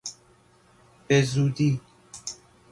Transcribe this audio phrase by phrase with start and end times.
[1.09, 1.79] بزودی